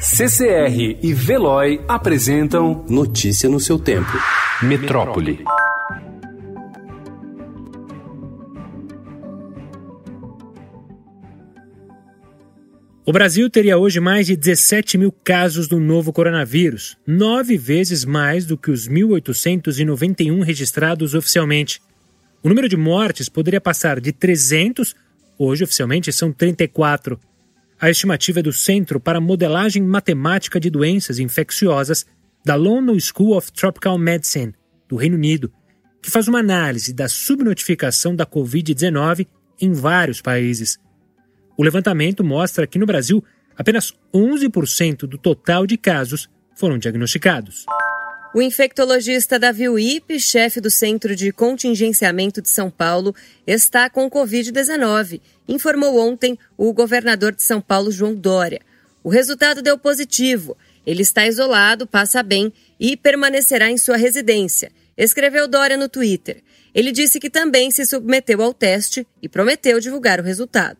[0.00, 4.12] CCR e Veloy apresentam Notícia no seu tempo.
[4.62, 5.44] Metrópole.
[13.04, 18.46] O Brasil teria hoje mais de 17 mil casos do novo coronavírus, nove vezes mais
[18.46, 21.82] do que os 1.891 registrados oficialmente.
[22.40, 24.94] O número de mortes poderia passar de 300,
[25.36, 27.18] hoje oficialmente são 34.
[27.80, 32.04] A estimativa é do Centro para Modelagem Matemática de Doenças Infecciosas
[32.44, 34.52] da London School of Tropical Medicine,
[34.88, 35.52] do Reino Unido,
[36.02, 39.28] que faz uma análise da subnotificação da Covid-19
[39.60, 40.76] em vários países.
[41.56, 43.22] O levantamento mostra que no Brasil,
[43.56, 47.64] apenas 11% do total de casos foram diagnosticados.
[48.34, 53.14] O infectologista Davi Uip, chefe do Centro de Contingenciamento de São Paulo,
[53.46, 58.60] está com Covid-19, informou ontem o governador de São Paulo, João Dória.
[59.02, 60.56] O resultado deu positivo.
[60.86, 66.42] Ele está isolado, passa bem e permanecerá em sua residência, escreveu Dória no Twitter.
[66.74, 70.78] Ele disse que também se submeteu ao teste e prometeu divulgar o resultado.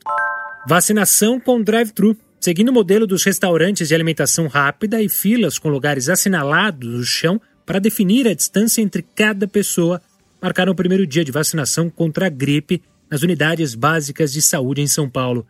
[0.68, 2.14] Vacinação com drive-thru.
[2.40, 7.40] Seguindo o modelo dos restaurantes de alimentação rápida e filas com lugares assinalados no chão
[7.66, 10.00] para definir a distância entre cada pessoa,
[10.40, 14.86] marcaram o primeiro dia de vacinação contra a gripe nas unidades básicas de saúde em
[14.86, 15.46] São Paulo.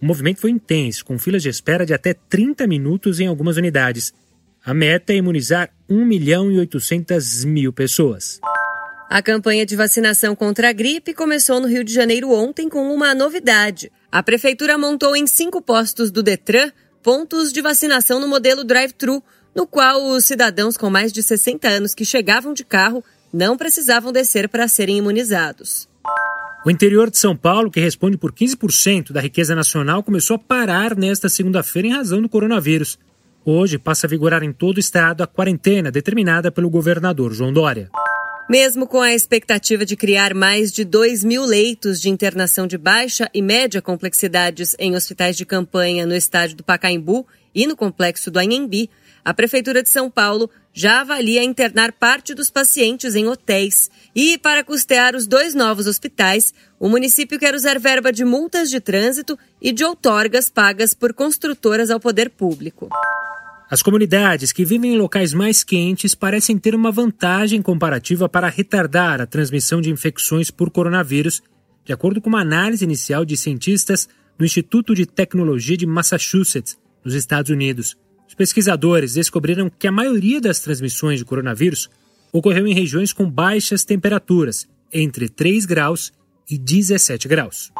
[0.00, 4.12] O movimento foi intenso, com filas de espera de até 30 minutos em algumas unidades.
[4.64, 8.40] A meta é imunizar 1 milhão e 800 mil pessoas.
[9.12, 13.14] A campanha de vacinação contra a gripe começou no Rio de Janeiro ontem com uma
[13.14, 13.92] novidade.
[14.10, 19.22] A prefeitura montou em cinco postos do Detran pontos de vacinação no modelo drive-thru,
[19.54, 24.12] no qual os cidadãos com mais de 60 anos que chegavam de carro não precisavam
[24.12, 25.86] descer para serem imunizados.
[26.64, 30.96] O interior de São Paulo, que responde por 15% da riqueza nacional, começou a parar
[30.96, 32.98] nesta segunda-feira em razão do coronavírus.
[33.44, 37.90] Hoje passa a vigorar em todo o estado a quarentena determinada pelo governador João Dória.
[38.52, 43.26] Mesmo com a expectativa de criar mais de 2 mil leitos de internação de baixa
[43.32, 48.38] e média complexidades em hospitais de campanha no estádio do Pacaembu e no complexo do
[48.38, 48.90] Anhembi,
[49.24, 53.90] a Prefeitura de São Paulo já avalia internar parte dos pacientes em hotéis.
[54.14, 58.80] E, para custear os dois novos hospitais, o município quer usar verba de multas de
[58.80, 62.90] trânsito e de outorgas pagas por construtoras ao poder público.
[63.72, 69.18] As comunidades que vivem em locais mais quentes parecem ter uma vantagem comparativa para retardar
[69.18, 71.42] a transmissão de infecções por coronavírus,
[71.82, 74.06] de acordo com uma análise inicial de cientistas
[74.36, 77.96] do Instituto de Tecnologia de Massachusetts, nos Estados Unidos.
[78.28, 81.88] Os pesquisadores descobriram que a maioria das transmissões de coronavírus
[82.30, 86.12] ocorreu em regiões com baixas temperaturas, entre 3 graus
[86.46, 87.72] e 17 graus.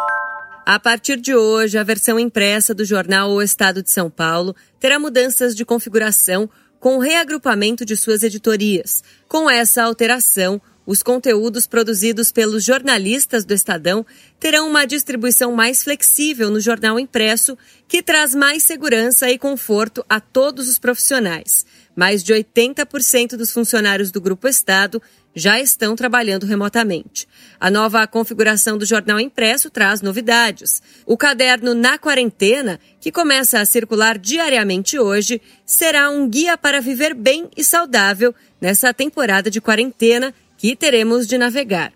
[0.64, 4.96] A partir de hoje, a versão impressa do jornal O Estado de São Paulo terá
[4.96, 9.02] mudanças de configuração com o reagrupamento de suas editorias.
[9.26, 14.06] Com essa alteração, os conteúdos produzidos pelos jornalistas do Estadão
[14.38, 17.58] terão uma distribuição mais flexível no jornal impresso,
[17.88, 21.66] que traz mais segurança e conforto a todos os profissionais.
[21.94, 25.02] Mais de 80% dos funcionários do Grupo Estado
[25.34, 27.26] já estão trabalhando remotamente.
[27.59, 30.82] A nova configuração do jornal impresso traz novidades.
[31.06, 37.15] O caderno Na Quarentena, que começa a circular diariamente hoje, será um guia para viver
[37.15, 41.93] bem e saudável nessa temporada de quarentena que teremos de navegar.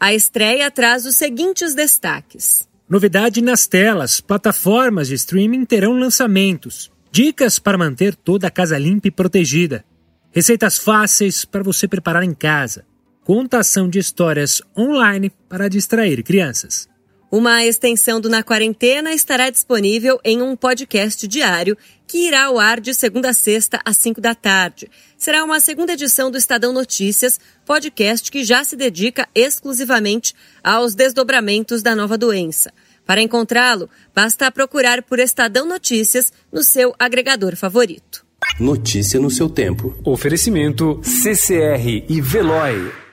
[0.00, 2.68] A estreia traz os seguintes destaques.
[2.88, 6.90] Novidade nas telas: plataformas de streaming terão lançamentos.
[7.10, 9.84] Dicas para manter toda a casa limpa e protegida.
[10.30, 12.84] Receitas fáceis para você preparar em casa.
[13.24, 16.88] Contação de histórias online para distrair crianças.
[17.30, 22.80] Uma extensão do Na Quarentena estará disponível em um podcast diário que irá ao ar
[22.80, 24.90] de segunda a sexta às 5 da tarde.
[25.16, 31.82] Será uma segunda edição do Estadão Notícias, podcast que já se dedica exclusivamente aos desdobramentos
[31.82, 32.72] da nova doença.
[33.04, 38.27] Para encontrá-lo, basta procurar por Estadão Notícias no seu agregador favorito.
[38.58, 39.94] Notícia no seu tempo.
[40.04, 43.07] Oferecimento CCR e Veloy.